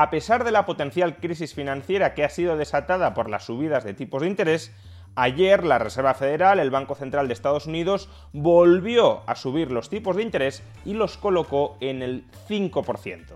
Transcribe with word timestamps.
A 0.00 0.10
pesar 0.10 0.44
de 0.44 0.52
la 0.52 0.64
potencial 0.64 1.16
crisis 1.16 1.54
financiera 1.54 2.14
que 2.14 2.22
ha 2.22 2.28
sido 2.28 2.56
desatada 2.56 3.14
por 3.14 3.28
las 3.28 3.46
subidas 3.46 3.82
de 3.82 3.94
tipos 3.94 4.22
de 4.22 4.28
interés, 4.28 4.72
ayer 5.16 5.64
la 5.64 5.80
Reserva 5.80 6.14
Federal, 6.14 6.60
el 6.60 6.70
Banco 6.70 6.94
Central 6.94 7.26
de 7.26 7.34
Estados 7.34 7.66
Unidos, 7.66 8.08
volvió 8.32 9.28
a 9.28 9.34
subir 9.34 9.72
los 9.72 9.90
tipos 9.90 10.14
de 10.14 10.22
interés 10.22 10.62
y 10.84 10.94
los 10.94 11.18
colocó 11.18 11.76
en 11.80 12.02
el 12.02 12.30
5%. 12.48 13.34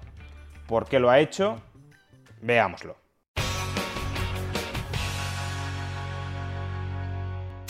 ¿Por 0.68 0.86
qué 0.86 1.00
lo 1.00 1.10
ha 1.10 1.18
hecho? 1.18 1.60
Veámoslo. 2.42 3.01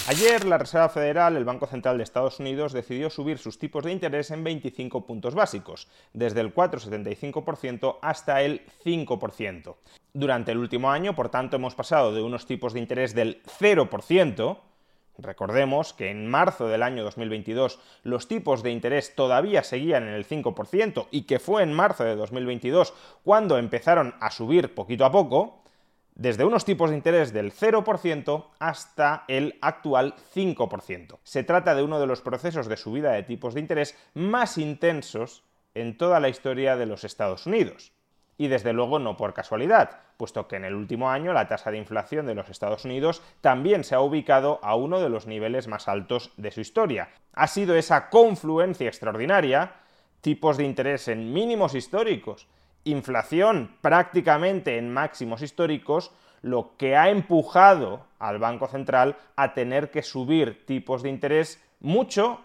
Ayer 0.09 0.45
la 0.45 0.59
Reserva 0.59 0.89
Federal, 0.89 1.37
el 1.37 1.45
Banco 1.45 1.69
Central 1.69 1.97
de 1.97 2.03
Estados 2.03 2.41
Unidos, 2.41 2.73
decidió 2.73 3.09
subir 3.09 3.39
sus 3.39 3.57
tipos 3.57 3.85
de 3.85 3.93
interés 3.93 4.33
en 4.33 4.43
25 4.43 5.07
puntos 5.07 5.37
básicos, 5.37 5.87
desde 6.13 6.41
el 6.41 6.53
4,75% 6.53 7.99
hasta 8.03 8.43
el 8.43 8.63
5%. 8.85 9.77
Durante 10.13 10.51
el 10.51 10.59
último 10.59 10.91
año, 10.91 11.15
por 11.15 11.29
tanto, 11.29 11.55
hemos 11.55 11.77
pasado 11.77 12.13
de 12.13 12.21
unos 12.21 12.47
tipos 12.47 12.73
de 12.73 12.81
interés 12.81 13.15
del 13.15 13.43
0%, 13.45 14.59
Recordemos 15.19 15.93
que 15.93 16.11
en 16.11 16.27
marzo 16.27 16.69
del 16.69 16.83
año 16.83 17.05
2022 17.05 17.79
los 18.03 18.29
tipos 18.29 18.63
de 18.63 18.71
interés 18.71 19.15
todavía 19.15 19.63
seguían 19.63 20.09
en 20.09 20.15
el 20.15 20.27
5% 20.27 21.07
y 21.11 21.23
que 21.25 21.39
fue 21.39 21.63
en 21.63 21.75
marzo 21.75 22.03
de 22.05 22.17
2022 22.17 22.95
cuando 23.23 23.59
empezaron 23.59 24.15
a 24.21 24.31
subir 24.31 24.75
poquito 24.75 25.05
a 25.05 25.13
poco, 25.13 25.62
desde 26.15 26.45
unos 26.45 26.65
tipos 26.65 26.91
de 26.91 26.97
interés 26.97 27.33
del 27.33 27.53
0% 27.53 28.47
hasta 28.59 29.25
el 29.29 29.59
actual 29.61 30.15
5%. 30.35 31.19
Se 31.23 31.45
trata 31.45 31.75
de 31.75 31.83
uno 31.83 32.01
de 32.01 32.07
los 32.07 32.21
procesos 32.21 32.69
de 32.69 32.77
subida 32.77 33.13
de 33.13 33.23
tipos 33.23 33.55
de 33.55 33.61
interés 33.61 33.97
más 34.15 34.59
intensos 34.59 35.45
en 35.75 35.97
toda 35.97 36.21
la 36.21 36.29
historia 36.29 36.77
de 36.77 36.87
los 36.87 37.05
Estados 37.05 37.47
Unidos. 37.47 37.93
Y 38.39 38.49
desde 38.49 38.73
luego 38.73 38.99
no 38.99 39.17
por 39.17 39.35
casualidad, 39.35 40.01
puesto 40.17 40.49
que 40.49 40.57
en 40.57 40.65
el 40.65 40.75
último 40.75 41.11
año 41.11 41.33
la 41.33 41.49
tasa 41.49 41.71
de 41.71 41.79
inflación 41.79 42.27
de 42.27 42.35
los 42.35 42.49
Estados 42.49 42.85
Unidos 42.85 43.23
también 43.41 43.85
se 43.85 43.95
ha 43.95 44.01
ubicado 44.01 44.59
a 44.63 44.75
uno 44.75 45.01
de 45.01 45.09
los 45.09 45.27
niveles 45.27 45.69
más 45.69 45.89
altos 45.89 46.33
de 46.37 46.51
su 46.51 46.61
historia. 46.61 47.11
Ha 47.35 47.47
sido 47.47 47.75
esa 47.75 48.11
confluencia 48.11 48.89
extraordinaria, 48.89 49.75
tipos 50.21 50.57
de 50.57 50.65
interés 50.65 51.09
en 51.09 51.33
mínimos 51.33 51.75
históricos 51.75 52.49
inflación 52.85 53.77
prácticamente 53.81 54.79
en 54.79 54.93
máximos 54.93 55.43
históricos, 55.43 56.13
lo 56.43 56.77
que 56.77 56.97
ha 56.97 57.11
empujado 57.11 58.07
al 58.19 58.39
Banco 58.39 58.67
Central 58.69 59.17
a 59.37 59.55
tener 59.55 59.91
que 59.91 60.03
subir 60.03 60.67
tipos 60.67 61.03
de 61.03 61.11
interés 61.11 61.63
mucho, 61.81 62.41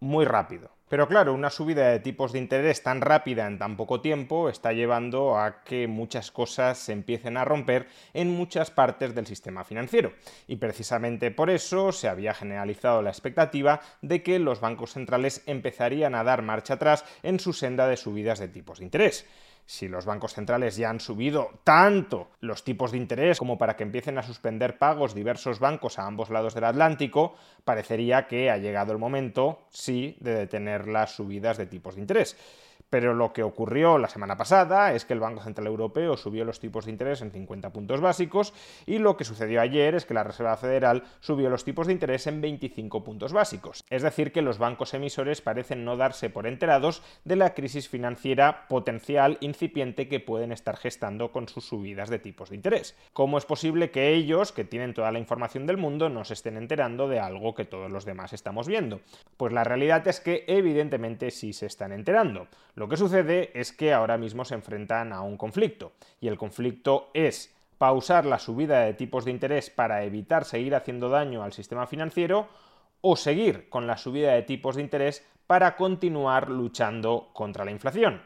muy 0.00 0.24
rápido. 0.24 0.76
Pero 0.88 1.08
claro, 1.08 1.34
una 1.34 1.50
subida 1.50 1.88
de 1.88 1.98
tipos 1.98 2.30
de 2.30 2.38
interés 2.38 2.84
tan 2.84 3.00
rápida 3.00 3.48
en 3.48 3.58
tan 3.58 3.76
poco 3.76 4.00
tiempo 4.00 4.48
está 4.48 4.72
llevando 4.72 5.36
a 5.36 5.64
que 5.64 5.88
muchas 5.88 6.30
cosas 6.30 6.78
se 6.78 6.92
empiecen 6.92 7.36
a 7.36 7.44
romper 7.44 7.88
en 8.14 8.30
muchas 8.30 8.70
partes 8.70 9.12
del 9.12 9.26
sistema 9.26 9.64
financiero. 9.64 10.12
Y 10.46 10.56
precisamente 10.56 11.32
por 11.32 11.50
eso 11.50 11.90
se 11.90 12.08
había 12.08 12.34
generalizado 12.34 13.02
la 13.02 13.10
expectativa 13.10 13.80
de 14.00 14.22
que 14.22 14.38
los 14.38 14.60
bancos 14.60 14.92
centrales 14.92 15.42
empezarían 15.46 16.14
a 16.14 16.22
dar 16.22 16.42
marcha 16.42 16.74
atrás 16.74 17.04
en 17.24 17.40
su 17.40 17.52
senda 17.52 17.88
de 17.88 17.96
subidas 17.96 18.38
de 18.38 18.46
tipos 18.46 18.78
de 18.78 18.84
interés 18.84 19.26
si 19.66 19.88
los 19.88 20.06
bancos 20.06 20.32
centrales 20.32 20.76
ya 20.76 20.88
han 20.88 21.00
subido 21.00 21.60
tanto 21.64 22.30
los 22.40 22.64
tipos 22.64 22.92
de 22.92 22.98
interés 22.98 23.38
como 23.38 23.58
para 23.58 23.76
que 23.76 23.82
empiecen 23.82 24.16
a 24.16 24.22
suspender 24.22 24.78
pagos 24.78 25.14
diversos 25.14 25.58
bancos 25.58 25.98
a 25.98 26.06
ambos 26.06 26.30
lados 26.30 26.54
del 26.54 26.64
Atlántico, 26.64 27.34
parecería 27.64 28.26
que 28.28 28.50
ha 28.50 28.58
llegado 28.58 28.92
el 28.92 28.98
momento, 28.98 29.66
sí, 29.70 30.16
de 30.20 30.34
detener 30.34 30.86
las 30.86 31.16
subidas 31.16 31.58
de 31.58 31.66
tipos 31.66 31.96
de 31.96 32.00
interés. 32.00 32.36
Pero 32.96 33.12
lo 33.12 33.34
que 33.34 33.42
ocurrió 33.42 33.98
la 33.98 34.08
semana 34.08 34.38
pasada 34.38 34.94
es 34.94 35.04
que 35.04 35.12
el 35.12 35.20
Banco 35.20 35.42
Central 35.42 35.66
Europeo 35.66 36.16
subió 36.16 36.46
los 36.46 36.60
tipos 36.60 36.86
de 36.86 36.92
interés 36.92 37.20
en 37.20 37.30
50 37.30 37.70
puntos 37.70 38.00
básicos 38.00 38.54
y 38.86 38.96
lo 38.96 39.18
que 39.18 39.24
sucedió 39.24 39.60
ayer 39.60 39.94
es 39.94 40.06
que 40.06 40.14
la 40.14 40.24
Reserva 40.24 40.56
Federal 40.56 41.02
subió 41.20 41.50
los 41.50 41.62
tipos 41.62 41.88
de 41.88 41.92
interés 41.92 42.26
en 42.26 42.40
25 42.40 43.04
puntos 43.04 43.34
básicos. 43.34 43.84
Es 43.90 44.00
decir, 44.00 44.32
que 44.32 44.40
los 44.40 44.56
bancos 44.56 44.94
emisores 44.94 45.42
parecen 45.42 45.84
no 45.84 45.98
darse 45.98 46.30
por 46.30 46.46
enterados 46.46 47.02
de 47.26 47.36
la 47.36 47.52
crisis 47.52 47.86
financiera 47.86 48.66
potencial 48.66 49.36
incipiente 49.42 50.08
que 50.08 50.18
pueden 50.18 50.50
estar 50.50 50.78
gestando 50.78 51.32
con 51.32 51.50
sus 51.50 51.66
subidas 51.66 52.08
de 52.08 52.18
tipos 52.18 52.48
de 52.48 52.56
interés. 52.56 52.96
¿Cómo 53.12 53.36
es 53.36 53.44
posible 53.44 53.90
que 53.90 54.14
ellos, 54.14 54.52
que 54.52 54.64
tienen 54.64 54.94
toda 54.94 55.12
la 55.12 55.18
información 55.18 55.66
del 55.66 55.76
mundo, 55.76 56.08
no 56.08 56.24
se 56.24 56.32
estén 56.32 56.56
enterando 56.56 57.08
de 57.08 57.20
algo 57.20 57.54
que 57.54 57.66
todos 57.66 57.90
los 57.90 58.06
demás 58.06 58.32
estamos 58.32 58.66
viendo? 58.66 59.02
Pues 59.36 59.52
la 59.52 59.64
realidad 59.64 60.08
es 60.08 60.20
que 60.20 60.46
evidentemente 60.46 61.30
sí 61.30 61.52
se 61.52 61.66
están 61.66 61.92
enterando. 61.92 62.48
Que 62.88 62.96
sucede 62.96 63.58
es 63.58 63.72
que 63.72 63.92
ahora 63.92 64.18
mismo 64.18 64.44
se 64.44 64.54
enfrentan 64.54 65.12
a 65.12 65.22
un 65.22 65.36
conflicto, 65.36 65.92
y 66.20 66.28
el 66.28 66.38
conflicto 66.38 67.10
es 67.14 67.54
pausar 67.78 68.26
la 68.26 68.38
subida 68.38 68.80
de 68.80 68.94
tipos 68.94 69.24
de 69.24 69.30
interés 69.30 69.70
para 69.70 70.02
evitar 70.04 70.44
seguir 70.44 70.74
haciendo 70.74 71.08
daño 71.08 71.42
al 71.42 71.52
sistema 71.52 71.86
financiero 71.86 72.48
o 73.00 73.16
seguir 73.16 73.68
con 73.68 73.86
la 73.86 73.96
subida 73.96 74.32
de 74.32 74.42
tipos 74.42 74.76
de 74.76 74.82
interés 74.82 75.26
para 75.46 75.76
continuar 75.76 76.50
luchando 76.50 77.30
contra 77.32 77.64
la 77.64 77.70
inflación. 77.70 78.22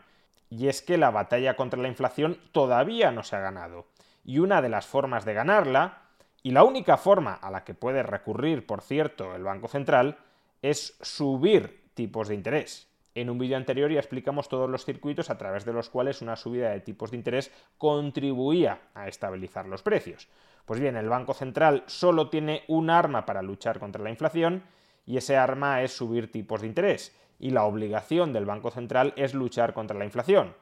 Y 0.48 0.68
es 0.68 0.82
que 0.82 0.98
la 0.98 1.10
batalla 1.10 1.54
contra 1.54 1.80
la 1.80 1.88
inflación 1.88 2.38
todavía 2.52 3.12
no 3.12 3.22
se 3.22 3.36
ha 3.36 3.40
ganado. 3.40 3.86
Y 4.24 4.38
una 4.38 4.62
de 4.62 4.68
las 4.68 4.86
formas 4.86 5.24
de 5.24 5.34
ganarla, 5.34 6.02
y 6.42 6.52
la 6.52 6.64
única 6.64 6.96
forma 6.96 7.34
a 7.34 7.50
la 7.50 7.64
que 7.64 7.74
puede 7.74 8.02
recurrir, 8.02 8.66
por 8.66 8.80
cierto, 8.80 9.34
el 9.34 9.44
Banco 9.44 9.68
Central, 9.68 10.18
es 10.62 10.96
subir 11.00 11.90
tipos 11.94 12.28
de 12.28 12.34
interés. 12.34 12.89
En 13.14 13.28
un 13.28 13.38
vídeo 13.38 13.56
anterior 13.56 13.90
ya 13.90 13.98
explicamos 13.98 14.48
todos 14.48 14.70
los 14.70 14.84
circuitos 14.84 15.30
a 15.30 15.38
través 15.38 15.64
de 15.64 15.72
los 15.72 15.90
cuales 15.90 16.22
una 16.22 16.36
subida 16.36 16.70
de 16.70 16.80
tipos 16.80 17.10
de 17.10 17.16
interés 17.16 17.50
contribuía 17.76 18.80
a 18.94 19.08
estabilizar 19.08 19.66
los 19.66 19.82
precios. 19.82 20.28
Pues 20.64 20.78
bien, 20.78 20.96
el 20.96 21.08
Banco 21.08 21.34
Central 21.34 21.82
solo 21.86 22.30
tiene 22.30 22.62
un 22.68 22.90
arma 22.90 23.26
para 23.26 23.42
luchar 23.42 23.80
contra 23.80 24.02
la 24.02 24.10
inflación 24.10 24.62
y 25.06 25.16
ese 25.16 25.36
arma 25.36 25.82
es 25.82 25.96
subir 25.96 26.30
tipos 26.30 26.60
de 26.60 26.68
interés. 26.68 27.16
Y 27.40 27.50
la 27.50 27.64
obligación 27.64 28.32
del 28.32 28.44
Banco 28.44 28.70
Central 28.70 29.12
es 29.16 29.34
luchar 29.34 29.72
contra 29.72 29.98
la 29.98 30.04
inflación. 30.04 30.54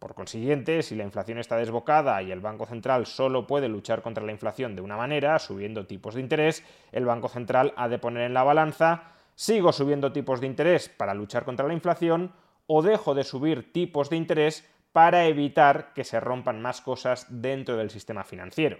Por 0.00 0.16
consiguiente, 0.16 0.82
si 0.82 0.96
la 0.96 1.04
inflación 1.04 1.38
está 1.38 1.56
desbocada 1.56 2.20
y 2.22 2.32
el 2.32 2.40
Banco 2.40 2.66
Central 2.66 3.06
solo 3.06 3.46
puede 3.46 3.68
luchar 3.68 4.02
contra 4.02 4.24
la 4.24 4.32
inflación 4.32 4.74
de 4.74 4.82
una 4.82 4.96
manera, 4.96 5.38
subiendo 5.38 5.86
tipos 5.86 6.16
de 6.16 6.22
interés, 6.22 6.64
el 6.90 7.04
Banco 7.04 7.28
Central 7.28 7.72
ha 7.76 7.88
de 7.88 8.00
poner 8.00 8.24
en 8.24 8.34
la 8.34 8.42
balanza 8.42 9.04
sigo 9.34 9.72
subiendo 9.72 10.12
tipos 10.12 10.40
de 10.40 10.46
interés 10.46 10.88
para 10.88 11.14
luchar 11.14 11.44
contra 11.44 11.66
la 11.66 11.74
inflación 11.74 12.32
o 12.66 12.82
dejo 12.82 13.14
de 13.14 13.24
subir 13.24 13.72
tipos 13.72 14.10
de 14.10 14.16
interés 14.16 14.68
para 14.92 15.26
evitar 15.26 15.92
que 15.94 16.04
se 16.04 16.20
rompan 16.20 16.60
más 16.60 16.80
cosas 16.80 17.26
dentro 17.28 17.76
del 17.76 17.90
sistema 17.90 18.24
financiero. 18.24 18.78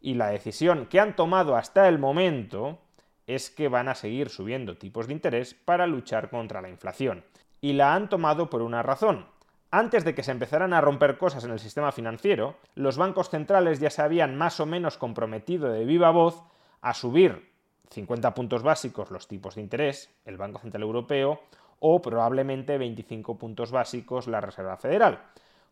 Y 0.00 0.14
la 0.14 0.28
decisión 0.28 0.86
que 0.86 1.00
han 1.00 1.16
tomado 1.16 1.56
hasta 1.56 1.88
el 1.88 1.98
momento 1.98 2.78
es 3.26 3.50
que 3.50 3.68
van 3.68 3.88
a 3.88 3.94
seguir 3.94 4.30
subiendo 4.30 4.78
tipos 4.78 5.06
de 5.06 5.12
interés 5.12 5.54
para 5.54 5.86
luchar 5.86 6.30
contra 6.30 6.62
la 6.62 6.68
inflación. 6.68 7.24
Y 7.60 7.74
la 7.74 7.94
han 7.94 8.08
tomado 8.08 8.48
por 8.48 8.62
una 8.62 8.82
razón. 8.82 9.26
Antes 9.70 10.04
de 10.04 10.14
que 10.14 10.24
se 10.24 10.32
empezaran 10.32 10.72
a 10.72 10.80
romper 10.80 11.16
cosas 11.18 11.44
en 11.44 11.52
el 11.52 11.60
sistema 11.60 11.92
financiero, 11.92 12.56
los 12.74 12.96
bancos 12.96 13.30
centrales 13.30 13.78
ya 13.78 13.90
se 13.90 14.02
habían 14.02 14.36
más 14.36 14.58
o 14.58 14.66
menos 14.66 14.98
comprometido 14.98 15.70
de 15.70 15.84
viva 15.84 16.10
voz 16.10 16.42
a 16.80 16.94
subir 16.94 17.49
50 17.90 18.34
puntos 18.34 18.62
básicos 18.62 19.10
los 19.10 19.26
tipos 19.26 19.56
de 19.56 19.62
interés, 19.62 20.10
el 20.24 20.36
Banco 20.36 20.60
Central 20.60 20.82
Europeo, 20.82 21.40
o 21.80 22.00
probablemente 22.00 22.78
25 22.78 23.36
puntos 23.36 23.70
básicos 23.72 24.28
la 24.28 24.40
Reserva 24.40 24.76
Federal. 24.76 25.20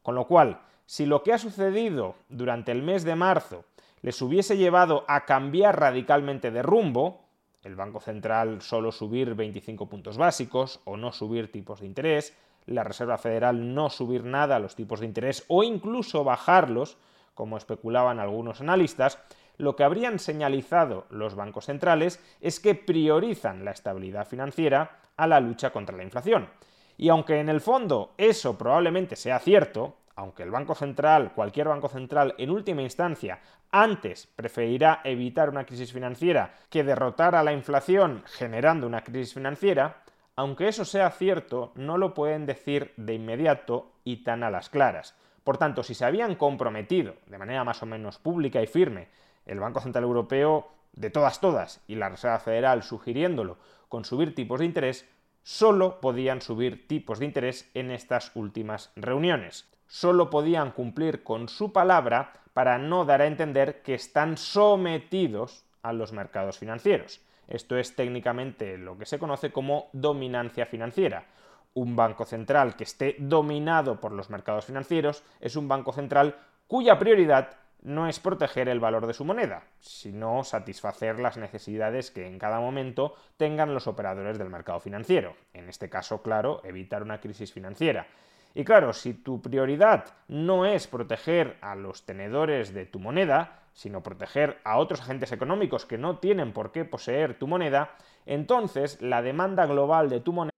Con 0.02 0.14
lo 0.14 0.26
cual, 0.26 0.60
si 0.86 1.06
lo 1.06 1.22
que 1.22 1.32
ha 1.32 1.38
sucedido 1.38 2.16
durante 2.28 2.72
el 2.72 2.82
mes 2.82 3.04
de 3.04 3.14
marzo 3.14 3.64
les 4.00 4.20
hubiese 4.22 4.56
llevado 4.56 5.04
a 5.06 5.26
cambiar 5.26 5.78
radicalmente 5.78 6.50
de 6.50 6.62
rumbo, 6.62 7.24
el 7.62 7.76
Banco 7.76 8.00
Central 8.00 8.62
solo 8.62 8.90
subir 8.90 9.34
25 9.34 9.86
puntos 9.88 10.16
básicos 10.16 10.80
o 10.84 10.96
no 10.96 11.12
subir 11.12 11.52
tipos 11.52 11.80
de 11.80 11.86
interés, 11.86 12.36
la 12.66 12.84
Reserva 12.84 13.18
Federal 13.18 13.74
no 13.74 13.90
subir 13.90 14.24
nada 14.24 14.58
los 14.58 14.76
tipos 14.76 15.00
de 15.00 15.06
interés 15.06 15.44
o 15.48 15.62
incluso 15.62 16.24
bajarlos, 16.24 16.96
como 17.34 17.56
especulaban 17.56 18.18
algunos 18.18 18.60
analistas, 18.60 19.18
lo 19.58 19.76
que 19.76 19.84
habrían 19.84 20.18
señalizado 20.18 21.06
los 21.10 21.34
bancos 21.34 21.66
centrales 21.66 22.22
es 22.40 22.60
que 22.60 22.74
priorizan 22.74 23.64
la 23.64 23.72
estabilidad 23.72 24.26
financiera 24.26 25.00
a 25.16 25.26
la 25.26 25.40
lucha 25.40 25.70
contra 25.70 25.96
la 25.96 26.04
inflación. 26.04 26.48
Y 26.96 27.10
aunque 27.10 27.40
en 27.40 27.48
el 27.48 27.60
fondo 27.60 28.14
eso 28.16 28.56
probablemente 28.56 29.16
sea 29.16 29.38
cierto, 29.38 29.96
aunque 30.14 30.42
el 30.42 30.50
Banco 30.50 30.74
Central, 30.74 31.32
cualquier 31.32 31.68
Banco 31.68 31.88
Central, 31.88 32.34
en 32.38 32.50
última 32.50 32.82
instancia, 32.82 33.40
antes 33.70 34.26
preferirá 34.34 35.00
evitar 35.04 35.48
una 35.48 35.64
crisis 35.64 35.92
financiera 35.92 36.54
que 36.70 36.82
derrotar 36.82 37.34
a 37.34 37.42
la 37.42 37.52
inflación 37.52 38.22
generando 38.26 38.86
una 38.86 39.02
crisis 39.02 39.34
financiera, 39.34 40.02
aunque 40.34 40.68
eso 40.68 40.84
sea 40.84 41.10
cierto, 41.10 41.72
no 41.74 41.98
lo 41.98 42.14
pueden 42.14 42.46
decir 42.46 42.92
de 42.96 43.14
inmediato 43.14 43.92
y 44.04 44.24
tan 44.24 44.42
a 44.42 44.50
las 44.50 44.70
claras. 44.70 45.14
Por 45.44 45.56
tanto, 45.56 45.82
si 45.82 45.94
se 45.94 46.04
habían 46.04 46.34
comprometido 46.34 47.14
de 47.26 47.38
manera 47.38 47.64
más 47.64 47.82
o 47.82 47.86
menos 47.86 48.18
pública 48.18 48.60
y 48.60 48.66
firme 48.66 49.08
el 49.48 49.60
Banco 49.60 49.80
Central 49.80 50.04
Europeo 50.04 50.68
de 50.92 51.10
todas 51.10 51.40
todas 51.40 51.80
y 51.86 51.96
la 51.96 52.08
Reserva 52.08 52.38
Federal 52.38 52.82
sugiriéndolo 52.82 53.58
con 53.88 54.04
subir 54.04 54.34
tipos 54.34 54.60
de 54.60 54.66
interés, 54.66 55.08
solo 55.42 56.00
podían 56.00 56.42
subir 56.42 56.86
tipos 56.86 57.18
de 57.18 57.24
interés 57.24 57.70
en 57.74 57.90
estas 57.90 58.32
últimas 58.34 58.92
reuniones. 58.96 59.68
Solo 59.86 60.28
podían 60.28 60.72
cumplir 60.72 61.22
con 61.22 61.48
su 61.48 61.72
palabra 61.72 62.32
para 62.52 62.78
no 62.78 63.04
dar 63.04 63.22
a 63.22 63.26
entender 63.26 63.82
que 63.82 63.94
están 63.94 64.36
sometidos 64.36 65.64
a 65.82 65.92
los 65.92 66.12
mercados 66.12 66.58
financieros. 66.58 67.20
Esto 67.46 67.78
es 67.78 67.96
técnicamente 67.96 68.76
lo 68.76 68.98
que 68.98 69.06
se 69.06 69.18
conoce 69.18 69.50
como 69.50 69.88
dominancia 69.92 70.66
financiera. 70.66 71.24
Un 71.72 71.96
banco 71.96 72.26
central 72.26 72.76
que 72.76 72.84
esté 72.84 73.16
dominado 73.18 74.00
por 74.00 74.12
los 74.12 74.28
mercados 74.28 74.66
financieros 74.66 75.22
es 75.40 75.56
un 75.56 75.68
banco 75.68 75.92
central 75.92 76.36
cuya 76.66 76.98
prioridad 76.98 77.56
no 77.82 78.08
es 78.08 78.18
proteger 78.18 78.68
el 78.68 78.80
valor 78.80 79.06
de 79.06 79.14
su 79.14 79.24
moneda, 79.24 79.62
sino 79.80 80.42
satisfacer 80.44 81.20
las 81.20 81.36
necesidades 81.36 82.10
que 82.10 82.26
en 82.26 82.38
cada 82.38 82.60
momento 82.60 83.14
tengan 83.36 83.74
los 83.74 83.86
operadores 83.86 84.38
del 84.38 84.50
mercado 84.50 84.80
financiero. 84.80 85.36
En 85.52 85.68
este 85.68 85.88
caso, 85.88 86.22
claro, 86.22 86.60
evitar 86.64 87.02
una 87.02 87.20
crisis 87.20 87.52
financiera. 87.52 88.06
Y 88.54 88.64
claro, 88.64 88.92
si 88.92 89.14
tu 89.14 89.40
prioridad 89.40 90.06
no 90.26 90.66
es 90.66 90.86
proteger 90.86 91.56
a 91.60 91.76
los 91.76 92.04
tenedores 92.04 92.74
de 92.74 92.86
tu 92.86 92.98
moneda, 92.98 93.62
sino 93.72 94.02
proteger 94.02 94.58
a 94.64 94.78
otros 94.78 95.00
agentes 95.00 95.30
económicos 95.32 95.86
que 95.86 95.98
no 95.98 96.18
tienen 96.18 96.52
por 96.52 96.72
qué 96.72 96.84
poseer 96.84 97.38
tu 97.38 97.46
moneda, 97.46 97.94
entonces 98.26 99.00
la 99.00 99.22
demanda 99.22 99.66
global 99.66 100.08
de 100.08 100.20
tu 100.20 100.32
moneda 100.32 100.50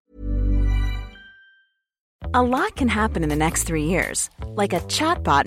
chatbot. 4.87 5.47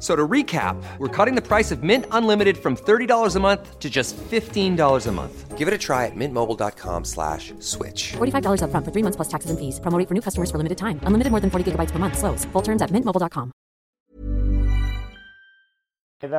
So 0.00 0.16
to 0.16 0.26
recap, 0.26 0.82
we're 0.96 1.08
cutting 1.08 1.34
the 1.34 1.46
price 1.46 1.70
of 1.70 1.82
Mint 1.82 2.06
Unlimited 2.10 2.56
from 2.56 2.74
$30 2.74 3.36
a 3.36 3.40
month 3.40 3.78
to 3.78 3.90
just 3.90 4.16
$15 4.16 5.06
a 5.06 5.12
month. 5.12 5.58
Give 5.58 5.68
it 5.68 5.74
a 5.74 5.78
try 5.78 6.06
at 6.06 6.16
mintmobile.com 6.16 7.04
slash 7.04 7.52
switch. 7.58 8.12
$45 8.16 8.62
upfront 8.64 8.84
for 8.86 8.92
three 8.92 9.04
months 9.04 9.16
plus 9.16 9.28
taxes 9.28 9.50
and 9.50 9.58
fees. 9.58 9.78
Promo 9.78 10.02
for 10.08 10.14
new 10.14 10.22
customers 10.22 10.50
for 10.50 10.56
limited 10.56 10.78
time. 10.78 10.98
Unlimited 11.04 11.30
more 11.30 11.40
than 11.40 11.50
40 11.50 11.72
gigabytes 11.72 11.92
per 11.92 11.98
month. 11.98 12.16
Slows. 12.16 12.46
Full 12.52 12.62
terms 12.62 12.80
at 12.80 12.90
mintmobile.com. 12.90 13.52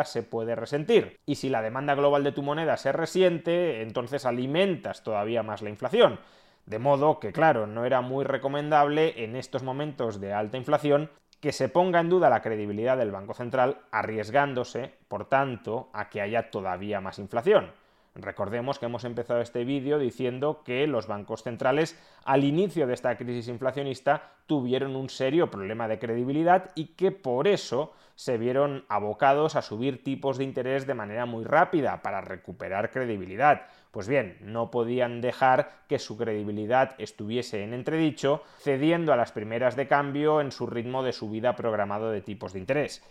se 0.05 0.23
puede 0.23 0.55
resentir. 0.55 1.19
Y 1.25 1.35
si 1.35 1.49
la 1.49 1.61
demanda 1.61 1.93
global 1.95 2.23
de 2.23 2.31
tu 2.31 2.41
moneda 2.41 2.77
se 2.77 2.91
resiente, 2.91 3.81
entonces 3.81 4.25
alimentas 4.25 5.03
todavía 5.03 5.43
más 5.43 5.61
la 5.61 5.69
inflación. 5.69 6.19
De 6.65 6.79
modo 6.79 7.19
que, 7.19 7.31
claro, 7.31 7.67
no 7.67 7.85
era 7.85 8.01
muy 8.01 8.23
recomendable 8.23 9.23
en 9.23 9.35
estos 9.35 9.63
momentos 9.63 10.19
de 10.19 10.33
alta 10.33 10.57
inflación 10.57 11.09
que 11.41 11.51
se 11.51 11.69
ponga 11.69 11.99
en 11.99 12.09
duda 12.09 12.29
la 12.29 12.41
credibilidad 12.41 12.97
del 12.97 13.11
Banco 13.11 13.33
Central, 13.33 13.81
arriesgándose, 13.91 14.93
por 15.07 15.25
tanto, 15.25 15.89
a 15.91 16.07
que 16.07 16.21
haya 16.21 16.51
todavía 16.51 17.01
más 17.01 17.17
inflación. 17.17 17.71
Recordemos 18.15 18.77
que 18.77 18.87
hemos 18.87 19.05
empezado 19.05 19.39
este 19.39 19.63
vídeo 19.63 19.97
diciendo 19.97 20.63
que 20.65 20.85
los 20.85 21.07
bancos 21.07 21.43
centrales 21.43 21.97
al 22.25 22.43
inicio 22.43 22.85
de 22.85 22.93
esta 22.93 23.15
crisis 23.15 23.47
inflacionista 23.47 24.33
tuvieron 24.47 24.97
un 24.97 25.09
serio 25.09 25.49
problema 25.49 25.87
de 25.87 25.97
credibilidad 25.97 26.71
y 26.75 26.87
que 26.87 27.11
por 27.13 27.47
eso 27.47 27.93
se 28.15 28.37
vieron 28.37 28.83
abocados 28.89 29.55
a 29.55 29.61
subir 29.61 30.03
tipos 30.03 30.37
de 30.37 30.43
interés 30.43 30.85
de 30.85 30.93
manera 30.93 31.25
muy 31.25 31.45
rápida 31.45 32.01
para 32.01 32.19
recuperar 32.19 32.91
credibilidad. 32.91 33.61
Pues 33.91 34.09
bien, 34.09 34.37
no 34.41 34.71
podían 34.71 35.21
dejar 35.21 35.71
que 35.87 35.97
su 35.97 36.17
credibilidad 36.17 36.95
estuviese 36.97 37.63
en 37.63 37.73
entredicho, 37.73 38.43
cediendo 38.59 39.13
a 39.13 39.17
las 39.17 39.31
primeras 39.31 39.77
de 39.77 39.87
cambio 39.87 40.41
en 40.41 40.51
su 40.51 40.67
ritmo 40.67 41.01
de 41.01 41.13
subida 41.13 41.55
programado 41.55 42.11
de 42.11 42.21
tipos 42.21 42.51
de 42.51 42.59
interés. 42.59 43.03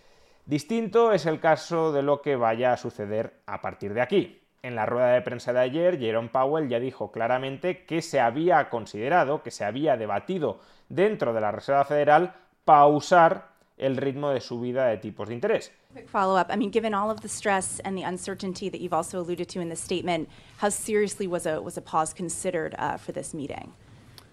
Distinto 0.44 1.12
es 1.12 1.24
el 1.24 1.40
caso 1.40 1.90
de 1.90 2.02
lo 2.02 2.20
que 2.20 2.36
vaya 2.36 2.74
a 2.74 2.76
suceder 2.76 3.40
a 3.46 3.62
partir 3.62 3.94
de 3.94 4.02
aquí. 4.02 4.40
En 4.62 4.74
la 4.74 4.84
rueda 4.84 5.14
de 5.14 5.22
prensa 5.22 5.54
de 5.54 5.60
ayer, 5.60 5.98
Jerome 5.98 6.28
Powell 6.28 6.68
ya 6.68 6.78
dijo 6.78 7.10
claramente 7.10 7.84
que 7.86 8.02
se 8.02 8.20
había 8.20 8.68
considerado, 8.68 9.42
que 9.42 9.50
se 9.50 9.64
había 9.64 9.96
debatido 9.96 10.60
dentro 10.90 11.32
de 11.32 11.40
la 11.40 11.50
Reserva 11.50 11.84
Federal 11.86 12.34
pausar 12.66 13.48
el 13.78 13.96
ritmo 13.96 14.28
de 14.28 14.40
subida 14.42 14.86
de 14.86 14.98
tipos 14.98 15.28
de 15.28 15.34
interés. 15.34 15.72
Quick 15.94 16.08
follow 16.08 16.38
up. 16.38 16.48
I 16.50 16.56
mean, 16.56 16.70
given 16.70 16.92
all 16.92 17.10
of 17.10 17.22
the 17.22 17.28
stress 17.28 17.80
and 17.84 17.96
the 17.96 18.02
uncertainty 18.02 18.68
that 18.68 18.80
you've 18.80 18.92
also 18.92 19.18
alluded 19.18 19.48
to 19.48 19.60
in 19.60 19.70
the 19.70 19.76
statement, 19.76 20.28
how 20.58 20.68
seriously 20.68 21.26
was 21.26 21.46
a 21.46 21.60
was 21.62 21.78
a 21.78 21.82
pause 21.82 22.12
considered 22.12 22.74
uh, 22.78 22.98
for 22.98 23.12
this 23.12 23.32
meeting? 23.32 23.72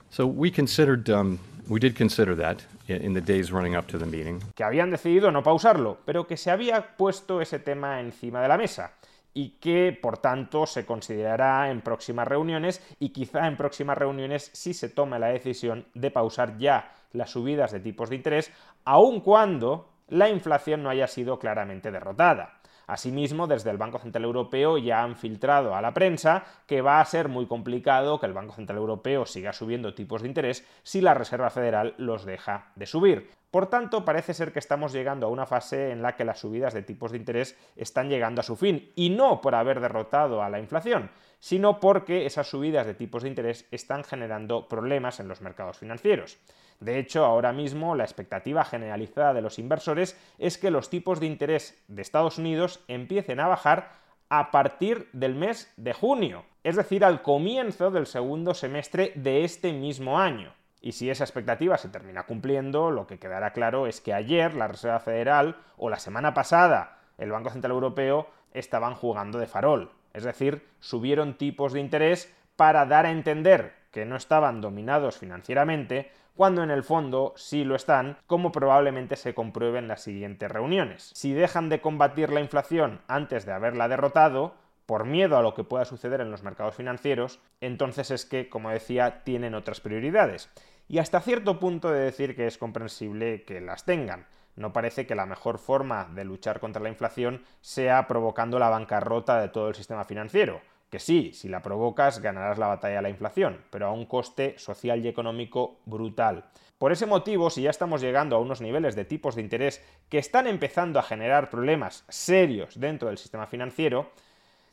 So 0.09 0.27
we 0.27 0.51
considered, 0.51 1.09
um, 1.09 1.39
we 1.69 1.79
did 1.79 1.95
consider 1.95 2.35
that 2.35 2.65
in, 2.87 2.97
in 2.97 3.13
the 3.13 3.21
days 3.21 3.53
running 3.53 3.75
up 3.75 3.87
to 3.87 3.97
the 3.97 4.05
meeting. 4.05 4.43
Que 4.55 4.65
habían 4.65 4.91
decidido 4.91 5.31
no 5.31 5.41
pausarlo, 5.41 5.97
pero 6.05 6.25
que 6.25 6.35
se 6.35 6.51
había 6.51 6.97
puesto 6.97 7.41
ese 7.41 7.59
tema 7.59 8.01
encima 8.01 8.41
de 8.41 8.49
la 8.49 8.57
mesa 8.57 8.91
y 9.33 9.57
que 9.59 9.97
por 10.01 10.17
tanto 10.17 10.65
se 10.65 10.85
considerará 10.85 11.69
en 11.69 11.81
próximas 11.81 12.27
reuniones 12.27 12.81
y 12.99 13.09
quizá 13.09 13.47
en 13.47 13.57
próximas 13.57 13.97
reuniones 13.97 14.49
sí 14.53 14.73
se 14.73 14.89
tome 14.89 15.19
la 15.19 15.27
decisión 15.27 15.85
de 15.93 16.11
pausar 16.11 16.57
ya 16.57 16.93
las 17.13 17.31
subidas 17.31 17.71
de 17.71 17.79
tipos 17.79 18.09
de 18.09 18.15
interés, 18.15 18.51
aun 18.83 19.21
cuando 19.21 19.89
la 20.09 20.29
inflación 20.29 20.83
no 20.83 20.89
haya 20.89 21.07
sido 21.07 21.39
claramente 21.39 21.91
derrotada. 21.91 22.56
Asimismo, 22.87 23.47
desde 23.47 23.69
el 23.69 23.77
Banco 23.77 23.99
Central 23.99 24.23
Europeo 24.23 24.77
ya 24.77 25.03
han 25.03 25.17
filtrado 25.17 25.75
a 25.75 25.81
la 25.81 25.93
prensa 25.93 26.45
que 26.65 26.81
va 26.81 27.01
a 27.01 27.05
ser 27.05 27.27
muy 27.27 27.45
complicado 27.45 28.17
que 28.17 28.25
el 28.25 28.33
Banco 28.33 28.55
Central 28.55 28.77
Europeo 28.77 29.25
siga 29.25 29.51
subiendo 29.51 29.93
tipos 29.93 30.21
de 30.21 30.29
interés 30.29 30.65
si 30.83 31.01
la 31.01 31.13
Reserva 31.13 31.49
Federal 31.49 31.95
los 31.97 32.23
deja 32.23 32.71
de 32.75 32.85
subir. 32.85 33.29
Por 33.51 33.67
tanto, 33.67 34.05
parece 34.05 34.33
ser 34.33 34.53
que 34.53 34.59
estamos 34.59 34.93
llegando 34.93 35.27
a 35.27 35.29
una 35.29 35.45
fase 35.45 35.91
en 35.91 36.01
la 36.01 36.15
que 36.15 36.23
las 36.23 36.39
subidas 36.39 36.73
de 36.73 36.83
tipos 36.83 37.11
de 37.11 37.17
interés 37.17 37.57
están 37.75 38.09
llegando 38.09 38.41
a 38.41 38.43
su 38.43 38.55
fin, 38.55 38.91
y 38.95 39.09
no 39.09 39.41
por 39.41 39.55
haber 39.55 39.79
derrotado 39.79 40.41
a 40.41 40.49
la 40.49 40.59
inflación, 40.59 41.09
sino 41.39 41.79
porque 41.79 42.25
esas 42.25 42.47
subidas 42.47 42.85
de 42.85 42.93
tipos 42.93 43.23
de 43.23 43.29
interés 43.29 43.65
están 43.71 44.03
generando 44.03 44.67
problemas 44.67 45.19
en 45.19 45.27
los 45.27 45.41
mercados 45.41 45.77
financieros. 45.77 46.37
De 46.79 46.99
hecho, 46.99 47.25
ahora 47.25 47.53
mismo 47.53 47.95
la 47.95 48.03
expectativa 48.03 48.63
generalizada 48.63 49.33
de 49.33 49.41
los 49.41 49.57
inversores 49.59 50.17
es 50.37 50.57
que 50.57 50.71
los 50.71 50.89
tipos 50.89 51.19
de 51.19 51.25
interés 51.25 51.83
de 51.87 52.01
Estados 52.01 52.37
Unidos 52.37 52.83
empiecen 52.87 53.39
a 53.39 53.47
bajar 53.47 53.91
a 54.29 54.51
partir 54.51 55.09
del 55.13 55.35
mes 55.35 55.73
de 55.77 55.93
junio, 55.93 56.45
es 56.63 56.75
decir, 56.75 57.05
al 57.05 57.21
comienzo 57.21 57.91
del 57.91 58.05
segundo 58.05 58.53
semestre 58.53 59.13
de 59.15 59.43
este 59.43 59.71
mismo 59.73 60.19
año. 60.19 60.53
Y 60.81 60.91
si 60.91 61.09
esa 61.09 61.23
expectativa 61.23 61.77
se 61.77 61.89
termina 61.89 62.23
cumpliendo, 62.23 62.91
lo 62.91 63.07
que 63.07 63.19
quedará 63.19 63.51
claro 63.51 63.87
es 63.87 64.01
que 64.01 64.13
ayer 64.13 64.53
la 64.53 64.67
Reserva 64.67 64.99
Federal 64.99 65.57
o 65.77 65.89
la 65.89 65.99
semana 65.99 66.33
pasada 66.33 66.99
el 67.17 67.31
Banco 67.31 67.49
Central 67.49 67.71
Europeo 67.71 68.27
estaban 68.53 68.93
jugando 68.93 69.39
de 69.39 69.47
farol. 69.47 69.91
Es 70.13 70.23
decir, 70.23 70.67
subieron 70.79 71.37
tipos 71.37 71.73
de 71.73 71.79
interés 71.79 72.33
para 72.55 72.85
dar 72.85 73.05
a 73.05 73.11
entender 73.11 73.73
que 73.97 74.05
no 74.05 74.15
estaban 74.15 74.61
dominados 74.61 75.17
financieramente, 75.17 76.11
cuando 76.35 76.61
en 76.61 76.69
el 76.69 76.83
fondo 76.83 77.33
sí 77.35 77.63
lo 77.63 77.75
están, 77.75 78.19
como 78.27 78.51
probablemente 78.51 79.15
se 79.15 79.33
compruebe 79.33 79.79
en 79.79 79.87
las 79.87 80.03
siguientes 80.03 80.51
reuniones. 80.51 81.09
Si 81.15 81.33
dejan 81.33 81.67
de 81.67 81.81
combatir 81.81 82.31
la 82.31 82.39
inflación 82.39 83.01
antes 83.07 83.47
de 83.47 83.53
haberla 83.53 83.87
derrotado, 83.87 84.53
por 84.85 85.05
miedo 85.05 85.35
a 85.35 85.41
lo 85.41 85.55
que 85.55 85.63
pueda 85.63 85.83
suceder 85.83 86.21
en 86.21 86.29
los 86.29 86.43
mercados 86.43 86.75
financieros, 86.75 87.39
entonces 87.59 88.11
es 88.11 88.27
que, 88.27 88.49
como 88.49 88.69
decía, 88.69 89.23
tienen 89.23 89.55
otras 89.55 89.81
prioridades. 89.81 90.51
Y 90.87 90.99
hasta 90.99 91.19
cierto 91.19 91.59
punto 91.59 91.89
de 91.89 92.01
decir 92.01 92.35
que 92.35 92.45
es 92.45 92.59
comprensible 92.59 93.45
que 93.45 93.61
las 93.61 93.83
tengan. 93.83 94.27
No 94.55 94.73
parece 94.73 95.07
que 95.07 95.15
la 95.15 95.25
mejor 95.25 95.57
forma 95.57 96.05
de 96.13 96.23
luchar 96.23 96.59
contra 96.59 96.83
la 96.83 96.89
inflación 96.89 97.41
sea 97.61 98.05
provocando 98.05 98.59
la 98.59 98.69
bancarrota 98.69 99.41
de 99.41 99.49
todo 99.49 99.69
el 99.69 99.75
sistema 99.75 100.03
financiero. 100.03 100.61
Que 100.89 100.99
sí, 100.99 101.31
si 101.33 101.49
la 101.49 101.61
provocas 101.61 102.21
ganarás 102.21 102.57
la 102.57 102.67
batalla 102.67 102.99
a 102.99 103.01
la 103.01 103.09
inflación, 103.09 103.61
pero 103.69 103.87
a 103.87 103.91
un 103.91 104.05
coste 104.05 104.57
social 104.57 105.03
y 105.03 105.09
económico 105.09 105.79
brutal. 105.85 106.45
Por 106.77 106.93
ese 106.93 107.05
motivo, 107.05 107.49
si 107.49 107.63
ya 107.63 107.71
estamos 107.71 108.01
llegando 108.01 108.35
a 108.35 108.39
unos 108.39 108.61
niveles 108.61 108.95
de 108.95 109.03
tipos 109.03 109.35
de 109.35 109.41
interés 109.41 109.83
que 110.09 110.17
están 110.17 110.47
empezando 110.47 110.99
a 110.99 111.03
generar 111.03 111.49
problemas 111.49 112.05
serios 112.07 112.79
dentro 112.79 113.09
del 113.09 113.17
sistema 113.17 113.47
financiero, 113.47 114.11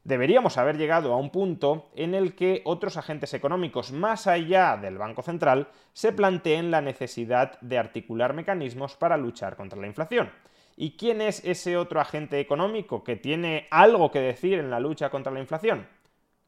deberíamos 0.04 0.56
haber 0.58 0.76
llegado 0.76 1.12
a 1.12 1.16
un 1.16 1.30
punto 1.30 1.90
en 1.96 2.14
el 2.14 2.36
que 2.36 2.62
otros 2.64 2.96
agentes 2.96 3.34
económicos 3.34 3.90
más 3.90 4.26
allá 4.28 4.76
del 4.76 4.98
Banco 4.98 5.22
Central 5.22 5.68
se 5.94 6.12
planteen 6.12 6.70
la 6.70 6.80
necesidad 6.80 7.58
de 7.60 7.78
articular 7.78 8.34
mecanismos 8.34 8.96
para 8.96 9.16
luchar 9.16 9.56
contra 9.56 9.80
la 9.80 9.86
inflación. 9.88 10.30
¿Y 10.76 10.96
quién 10.96 11.20
es 11.20 11.44
ese 11.44 11.76
otro 11.76 12.00
agente 12.00 12.38
económico 12.38 13.02
que 13.02 13.16
tiene 13.16 13.66
algo 13.70 14.10
que 14.10 14.20
decir 14.20 14.58
en 14.58 14.70
la 14.70 14.80
lucha 14.80 15.08
contra 15.08 15.32
la 15.32 15.40
inflación? 15.40 15.86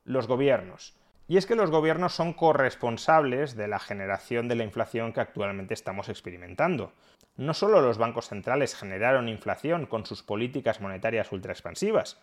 Los 0.07 0.29
gobiernos. 0.29 0.95
Y 1.29 1.37
es 1.37 1.47
que 1.47 1.57
los 1.57 1.73
gobiernos 1.73 2.15
son 2.15 2.33
corresponsables 2.33 3.57
de 3.57 3.67
la 3.67 3.81
generación 3.81 4.47
de 4.47 4.55
la 4.55 4.63
inflación 4.63 5.13
que 5.13 5.21
actualmente 5.21 5.75
estamos 5.75 6.09
experimentando. 6.09 6.93
No 7.37 7.53
solo 7.53 7.81
los 7.81 7.99
bancos 7.99 8.29
centrales 8.29 8.77
generaron 8.77 9.29
inflación 9.29 9.87
con 9.87 10.07
sus 10.07 10.23
políticas 10.23 10.81
monetarias 10.81 11.33
ultraexpansivas, 11.33 12.19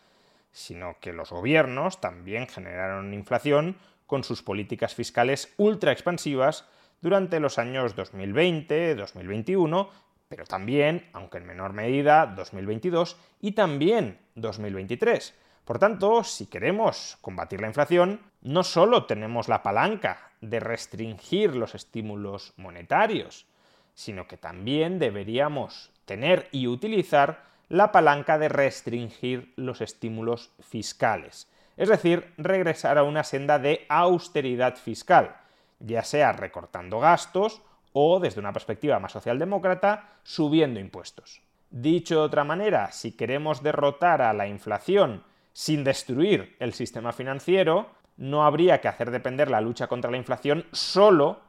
sino 0.53 0.95
que 1.01 1.11
los 1.11 1.31
gobiernos 1.31 1.99
también 1.99 2.47
generaron 2.47 3.13
inflación 3.13 3.75
con 4.07 4.23
sus 4.23 4.41
políticas 4.41 4.95
fiscales 4.95 5.53
ultra 5.57 5.91
expansivas 5.91 6.65
durante 7.01 7.41
los 7.41 7.59
años 7.59 7.97
2020, 7.97 8.95
2021, 8.95 9.89
pero 10.29 10.45
también, 10.45 11.09
aunque 11.11 11.39
en 11.39 11.47
menor 11.47 11.73
medida, 11.73 12.27
2022 12.27 13.17
y 13.41 13.51
también 13.51 14.19
2023. 14.35 15.33
Por 15.65 15.79
tanto, 15.79 16.23
si 16.23 16.47
queremos 16.47 17.17
combatir 17.21 17.61
la 17.61 17.67
inflación, 17.67 18.19
no 18.41 18.63
solo 18.63 19.05
tenemos 19.05 19.47
la 19.47 19.63
palanca 19.63 20.31
de 20.41 20.59
restringir 20.59 21.55
los 21.55 21.73
estímulos 21.73 22.53
monetarios, 22.57 23.45
sino 23.93 24.27
que 24.27 24.37
también 24.37 24.99
deberíamos 24.99 25.91
tener 26.05 26.49
y 26.51 26.67
utilizar 26.67 27.43
la 27.69 27.91
palanca 27.91 28.37
de 28.37 28.49
restringir 28.49 29.53
los 29.55 29.79
estímulos 29.79 30.51
fiscales, 30.59 31.49
es 31.77 31.89
decir, 31.89 32.33
regresar 32.37 32.97
a 32.97 33.03
una 33.03 33.23
senda 33.23 33.57
de 33.57 33.85
austeridad 33.87 34.75
fiscal, 34.75 35.37
ya 35.79 36.03
sea 36.03 36.33
recortando 36.33 36.99
gastos 36.99 37.61
o, 37.93 38.19
desde 38.19 38.39
una 38.39 38.53
perspectiva 38.53 38.99
más 38.99 39.13
socialdemócrata, 39.13 40.09
subiendo 40.23 40.79
impuestos. 40.79 41.41
Dicho 41.69 42.15
de 42.15 42.21
otra 42.21 42.43
manera, 42.43 42.91
si 42.91 43.13
queremos 43.13 43.63
derrotar 43.63 44.21
a 44.21 44.33
la 44.33 44.47
inflación 44.47 45.23
sin 45.53 45.83
destruir 45.83 46.55
el 46.59 46.73
sistema 46.73 47.13
financiero, 47.13 47.89
no 48.17 48.43
habría 48.43 48.81
que 48.81 48.87
hacer 48.87 49.11
depender 49.11 49.49
la 49.49 49.61
lucha 49.61 49.87
contra 49.87 50.11
la 50.11 50.17
inflación 50.17 50.65
solo 50.71 51.39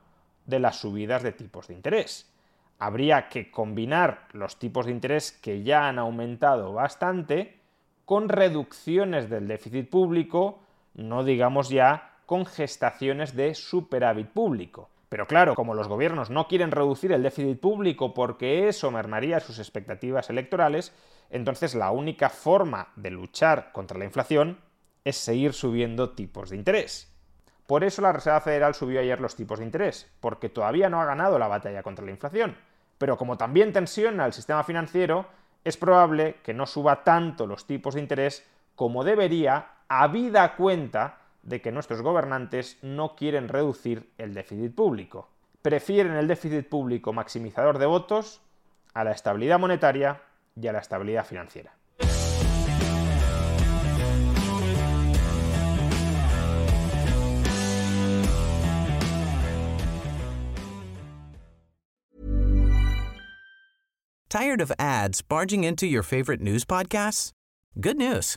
de 0.46 0.60
las 0.60 0.76
subidas 0.76 1.22
de 1.22 1.32
tipos 1.32 1.66
de 1.66 1.74
interés 1.74 2.30
habría 2.78 3.28
que 3.28 3.50
combinar 3.50 4.28
los 4.32 4.58
tipos 4.58 4.86
de 4.86 4.92
interés 4.92 5.32
que 5.32 5.62
ya 5.62 5.88
han 5.88 5.98
aumentado 5.98 6.72
bastante 6.72 7.60
con 8.04 8.28
reducciones 8.28 9.30
del 9.30 9.48
déficit 9.48 9.88
público, 9.88 10.60
no 10.94 11.24
digamos 11.24 11.70
ya 11.70 12.18
con 12.26 12.44
gestaciones 12.44 13.34
de 13.34 13.54
superávit 13.54 14.28
público. 14.28 14.90
Pero 15.14 15.28
claro, 15.28 15.54
como 15.54 15.74
los 15.74 15.86
gobiernos 15.86 16.28
no 16.28 16.48
quieren 16.48 16.72
reducir 16.72 17.12
el 17.12 17.22
déficit 17.22 17.60
público 17.60 18.12
porque 18.14 18.66
eso 18.66 18.90
mermaría 18.90 19.38
sus 19.38 19.60
expectativas 19.60 20.28
electorales, 20.28 20.92
entonces 21.30 21.76
la 21.76 21.92
única 21.92 22.28
forma 22.28 22.88
de 22.96 23.12
luchar 23.12 23.70
contra 23.70 23.96
la 23.96 24.06
inflación 24.06 24.58
es 25.04 25.16
seguir 25.16 25.52
subiendo 25.52 26.10
tipos 26.16 26.50
de 26.50 26.56
interés. 26.56 27.14
Por 27.68 27.84
eso 27.84 28.02
la 28.02 28.10
Reserva 28.10 28.40
Federal 28.40 28.74
subió 28.74 28.98
ayer 28.98 29.20
los 29.20 29.36
tipos 29.36 29.60
de 29.60 29.66
interés, 29.66 30.10
porque 30.18 30.48
todavía 30.48 30.90
no 30.90 31.00
ha 31.00 31.04
ganado 31.04 31.38
la 31.38 31.46
batalla 31.46 31.84
contra 31.84 32.04
la 32.04 32.10
inflación. 32.10 32.56
Pero 32.98 33.16
como 33.16 33.36
también 33.36 33.72
tensiona 33.72 34.26
el 34.26 34.32
sistema 34.32 34.64
financiero, 34.64 35.26
es 35.62 35.76
probable 35.76 36.38
que 36.42 36.54
no 36.54 36.66
suba 36.66 37.04
tanto 37.04 37.46
los 37.46 37.68
tipos 37.68 37.94
de 37.94 38.00
interés 38.00 38.44
como 38.74 39.04
debería, 39.04 39.74
habida 39.86 40.56
cuenta 40.56 41.18
de 41.44 41.60
que 41.60 41.72
nuestros 41.72 42.02
gobernantes 42.02 42.78
no 42.82 43.14
quieren 43.14 43.48
reducir 43.48 44.10
el 44.18 44.34
déficit 44.34 44.74
público. 44.74 45.28
Prefieren 45.62 46.14
el 46.14 46.26
déficit 46.26 46.68
público 46.68 47.12
maximizador 47.12 47.78
de 47.78 47.86
votos 47.86 48.40
a 48.94 49.04
la 49.04 49.12
estabilidad 49.12 49.58
monetaria 49.58 50.22
y 50.56 50.66
a 50.66 50.72
la 50.72 50.80
estabilidad 50.80 51.24
financiera. 51.24 51.76
Tired 64.28 64.60
of 64.60 64.72
ads 64.80 65.22
barging 65.22 65.62
into 65.62 65.86
your 65.86 66.02
favorite 66.02 66.40
news 66.40 66.64
podcasts? 66.64 67.30
Good 67.80 67.96
news. 67.96 68.36